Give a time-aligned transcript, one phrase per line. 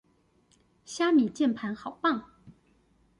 [0.83, 2.25] 蝦米鍵盤好棒